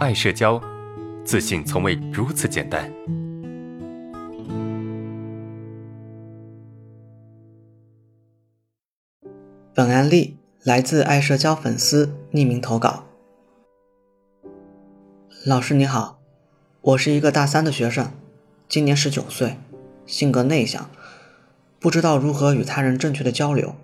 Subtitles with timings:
[0.00, 0.58] 爱社交，
[1.26, 2.90] 自信从未如此简单。
[9.74, 13.04] 本案例来自爱社交粉丝匿名投稿。
[15.44, 16.18] 老师你好，
[16.80, 18.10] 我是一个大三的学生，
[18.70, 19.58] 今年十九岁，
[20.06, 20.88] 性格内向，
[21.78, 23.74] 不知道如何与他人正确的交流，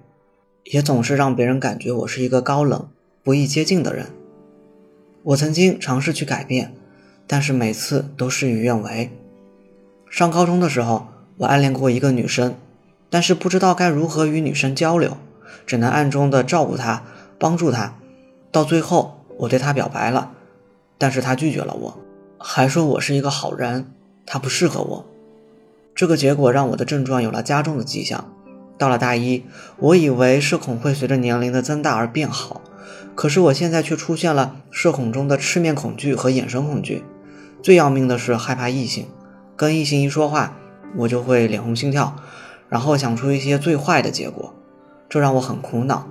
[0.64, 2.88] 也总是让别人感觉我是一个高冷、
[3.22, 4.06] 不易接近的人。
[5.26, 6.72] 我曾经尝试去改变，
[7.26, 9.10] 但是每次都事与愿违。
[10.08, 11.08] 上高中的时候，
[11.38, 12.54] 我暗恋过一个女生，
[13.10, 15.16] 但是不知道该如何与女生交流。
[15.66, 17.02] 只能暗中的照顾她，
[17.40, 17.96] 帮助她。
[18.52, 20.30] 到最后，我对她表白了，
[20.96, 21.98] 但是她拒绝了我，
[22.38, 23.90] 还说我是一个好人，
[24.24, 25.06] 她不适合我。
[25.92, 28.32] 这个结果让我的症状有了加重的迹象。
[28.78, 29.42] 到了大一，
[29.78, 32.60] 我以为社恐会随着年龄的增大而变好，
[33.16, 37.02] 可是我现在却出现了社恐中的赤面恐惧和眼神恐惧。
[37.62, 39.06] 最要命的是害怕异性，
[39.56, 40.56] 跟异性一说话，
[40.98, 42.14] 我就会脸红心跳，
[42.68, 44.54] 然后想出一些最坏的结果。
[45.08, 46.06] 这让我很苦恼，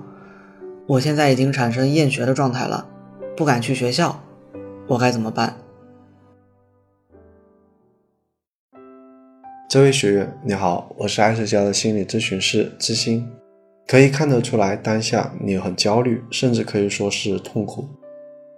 [0.86, 2.88] 我现在已经产生厌学的状态了，
[3.36, 4.20] 不敢去学校，
[4.88, 5.56] 我该怎么办？
[9.68, 13.30] 这位学员你好，我是爱社交的心理咨询师知心，
[13.86, 17.84] 可以看得出来，当下你很焦虑，甚至可以说是痛苦。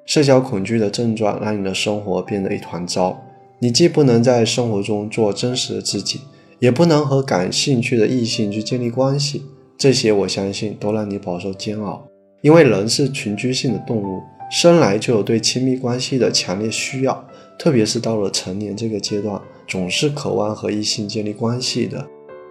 [0.06, 3.22] 社交恐惧的症状让你的生活变得一团糟，
[3.58, 6.22] 你既不能在生活中做真实的自己，
[6.60, 9.42] 也不能和感兴趣的异性去建立关系。
[9.76, 12.08] 这些我相信都让你饱受煎熬，
[12.40, 17.22] 因为人是群居性的动物，生来就有对亲密关系的强烈需要，
[17.58, 22.06] 特别是到了成年这个阶段，总是渴望和异性建立关系的。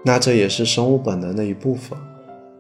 [0.06, 1.98] 那这也是生物本能的一部分。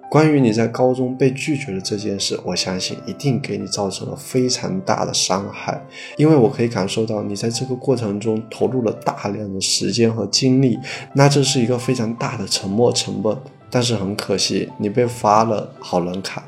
[0.10, 5.82] 关于你在高中被拒绝的这件事，我相信一定给你造成了非常大的伤害，
[6.16, 10.80] 因为我可以感受到你在这个过程中投入了大量的时间和精力，
[11.14, 13.38] 那这是一个非常大的沉没成本。
[13.70, 16.42] 但是很可惜，你被发了好人卡。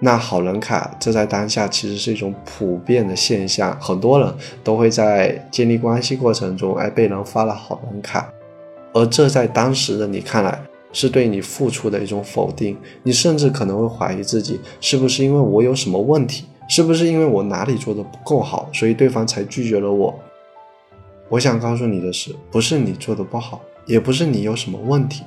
[0.00, 4.32] 那好人卡，这在当下其实是一种普遍的现象，很多人
[4.62, 8.30] 都会在建立关系过程中，哎，被人发了好人卡，
[8.92, 10.60] 而这在当时的你看来，
[10.92, 12.76] 是对你付出的一种否定。
[13.02, 16.44] 你甚至可能会怀疑自己，是不是因为我有什么问题？
[16.68, 20.14] 是不是因为我哪里做的不够好，所以对方才拒绝了我？
[21.30, 25.22] 我想告诉你的是，不是你做的不好，也不是你有什么问题。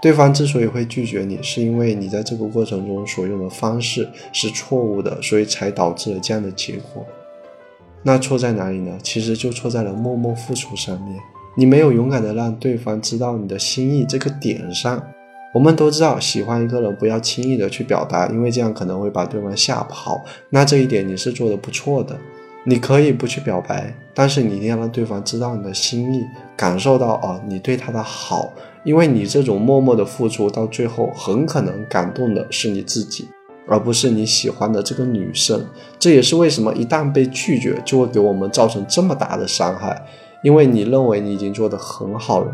[0.00, 7.04] 对方之所以会拒绝你，是因为你在这个过程中所用的方式是错误的，所以才导致了这样的结果。
[8.02, 8.96] 那错在哪里呢？
[9.02, 11.20] 其实就错在了默默付出上面。
[11.60, 14.98] 你没有勇敢的让对方知道你的心意这个点上。
[15.52, 20.24] 我们都知道，喜欢一个人不要轻易的去表达，因为这样可能会把对方吓跑。
[20.48, 22.16] 那这一点你是做的不错的。
[22.64, 26.24] 你可以不去表白，但是你一定要让对方知道你的心意，
[26.56, 28.50] 感受到哦你对他的好。
[28.82, 33.28] 因为你这种默默的付出，到最后很可能感动的是你自己，
[33.68, 35.62] 而不是你喜欢的这个女生。
[35.98, 40.02] 这也是为什么一旦被拒绝，就会给我们造成这么大的伤害。
[40.42, 42.52] 因为你认为你已经做得很好了。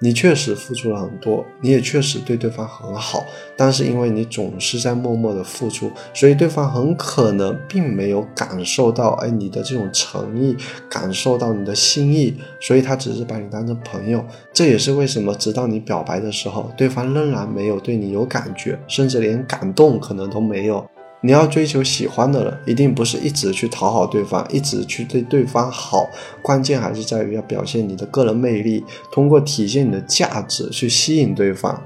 [0.00, 3.24] 你确实付出了很多，你也确实对对方很好，
[3.56, 10.54] 但是因为你总是在默默的付出，所以对方很可能并没有感受到，哎，你的这种诚意，
[10.90, 14.22] 感受到你的心意，所以他只是把你当成朋友。
[14.52, 20.84] 这也是为什么，直到你表白的时候，对方仍然没有对你有感觉，甚至连感动可能都没有。
[21.24, 26.06] 你要追求喜欢的人，一定不是一直去讨好对方，一直去对对方好。
[26.42, 31.82] 关键还是在于要表现你的个人魅力，通过体现你的价值去吸引对方。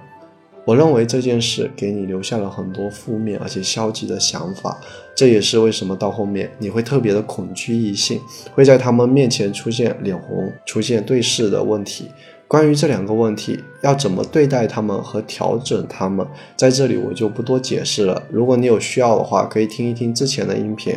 [0.64, 4.76] 我认为这件事给你留下了很多负面而且消极的想法，
[5.14, 8.20] 这也是为什么到后面你会特别的恐惧异性，
[8.52, 12.08] 会在他们面前出现脸红、出现对视的问题。
[12.48, 16.26] 关于这两个问题，要怎么对待他们和调整他们，
[16.56, 18.22] 在这里我就不多解释了。
[18.30, 20.96] 如果你有需要的话，可以听一听之前的音频。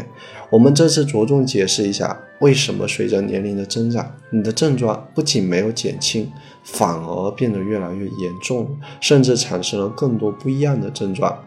[0.50, 6.32] 我们这次着重解释一下，为什么随着年龄的增长，你的症状不仅没有减轻，
[6.64, 11.38] 反而变得越来越严重，甚至产生了更多不一样的症状。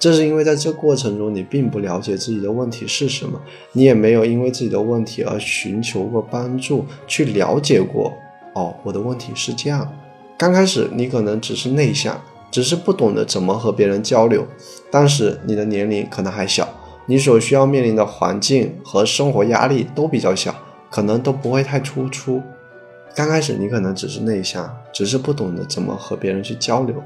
[0.00, 3.40] 这是因为在这过程中，你并不了解自己的问题是什么，
[3.74, 8.12] 你也没有因为自己的问题而寻求过帮助，去了解过。
[8.54, 9.92] 哦，我的问题是这样，
[10.36, 12.20] 刚开始你可能只是内向，
[12.50, 14.46] 只是不懂得怎么和别人交流。
[14.90, 16.68] 当时你的年龄可能还小，
[17.06, 20.54] 你所需要面临的环境和生活压力都比较小，
[20.90, 22.42] 可能都不会太突出。
[23.14, 27.02] 刚开始你可能只是内向，只是不懂得怎么和别人去交流。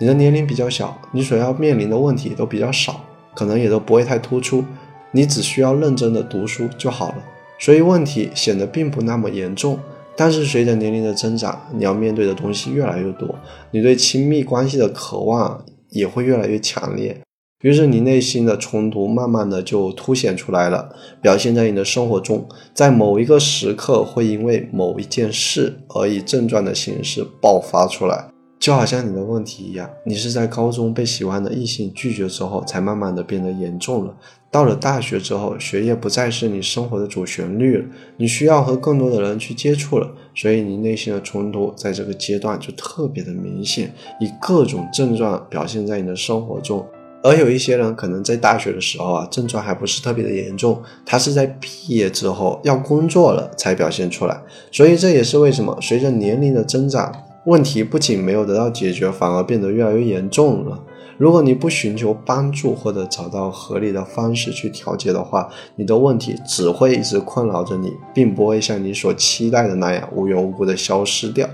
[0.00, 3.00] 你的年龄比较小，你所要面临的问题都比较少，
[3.34, 4.64] 可能也都不会太突出。
[5.12, 7.16] 你只需要认真的读书就好了。
[7.58, 9.78] 所以问题显得并不那么严重。
[10.16, 13.34] 但是随着年龄的增长，你要面对的东西越来越多，
[13.70, 17.20] 你对亲密关系的渴望也会越来越强烈。
[17.62, 28.28] 于是你内心的冲突慢慢的就凸显出来了，表现在你的生活中，在某一个时刻会因为某一件事而以症状的形式爆发出来，
[28.58, 34.16] 就好像你的问题一样，你是在高中被喜欢的异性拒绝之后，才慢慢的变得严重了。
[34.52, 37.84] 到了大学之后，学业不再是你生活的主旋律了，
[38.18, 43.90] 你需要和更多的人去接触了，所以你内心的冲突在这个阶段就特别的明显，
[44.20, 46.86] 以各种症状表现在你的生活中。
[47.22, 54.38] 而有一些人可能在大学的时候啊，症状还不是特别的严重，他是在毕业之后要工作了才表现出来。
[54.70, 57.10] 所以这也是为什么随着年龄的增长，
[57.46, 60.78] 问题不仅没有得到解决，反而变得越来越严重了。
[61.22, 71.48] 如果你不寻求帮助或者找到合理的方式去调节的话，你的问题只会一直困扰着你，并不会像你所期待的那样无缘无故的消失掉。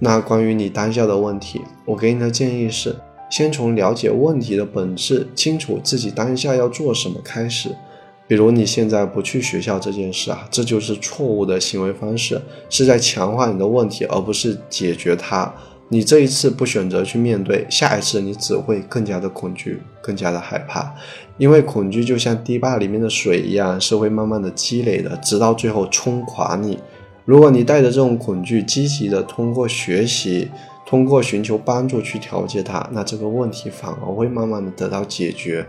[0.00, 2.96] 那关于你当下的问题，我给你的建议是。
[3.30, 7.70] 先从了解问题的本质，清楚自己当下要做什么开始。
[8.26, 15.54] 比如你现在不去学校这件事啊，这就是错误的行为方式，是在强化你的问题，而不是解决它。
[15.88, 20.94] 你这一次不选择去面对，下一次你只会更加的恐惧，更加的害怕。
[21.38, 26.78] 因为恐惧就像堤坝里面的水一样，是会慢慢的积累的，直到最后冲垮你。
[27.24, 30.48] 如果你带着这种恐惧，积极的通过学习。
[30.88, 35.66] 通过寻求帮助去调节它，那这个问题反而会慢慢的得到解决。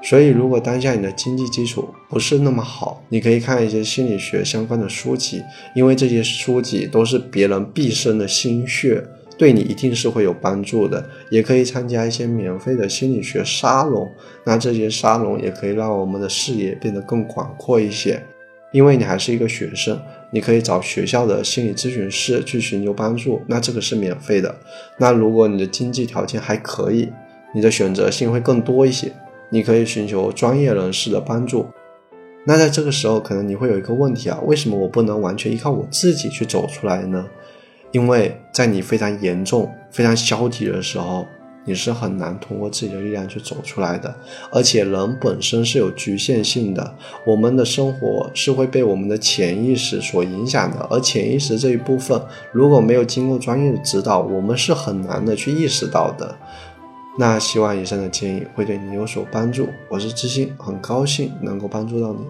[0.00, 5.42] 所以，如果当下你的经济基础不是那么好，你可以看一些心理学相关的书籍，
[5.74, 9.04] 因为这些书籍都是别人毕生的心血，
[9.42, 11.04] 对你一定是会有帮助的。
[11.28, 14.08] 也可以参加一些免费的心理学沙龙，
[14.44, 18.22] 那这些沙龙也可以让我们的视野变得更广阔一些。
[18.70, 20.00] 因为你还是一个学生，
[20.30, 24.54] 你可以找学校的心理咨询师去寻求帮助，那这个是免费的。
[24.96, 27.12] 那如果你的经济条件还可以，
[27.52, 29.12] 你的选择性会更多一些，
[29.50, 31.66] 你可以寻求专业人士的帮助。
[32.44, 37.26] 那在这个时候，可能你会有一个问题啊，为什么我不能完全依靠我自己去走出来呢？
[37.92, 41.26] 因为在你非常严重、非常消极的时候。
[41.64, 44.12] 你是很难通过自己的力量去走出来的，
[44.50, 56.34] 而且人本身是有局限性的，我们的生活是会被我们的潜意识所影响的，而潜意识这一部分如果没有经过专业的指导，我们是很难的去意识到的。
[57.16, 62.26] 那希望以上的建议会对你有所帮助，我是知心，很高兴能够帮助到你。